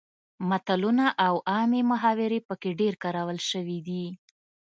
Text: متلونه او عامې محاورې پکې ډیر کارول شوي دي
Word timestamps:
متلونه 0.49 1.05
او 1.25 1.35
عامې 1.51 1.81
محاورې 1.91 2.39
پکې 2.47 2.71
ډیر 2.81 2.93
کارول 3.03 3.39
شوي 3.49 3.79
دي 3.87 4.05